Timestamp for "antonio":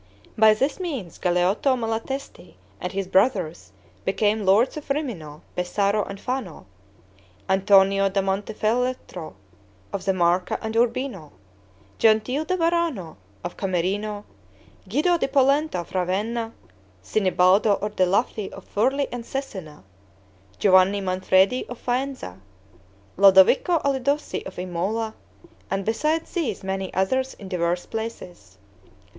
7.47-8.09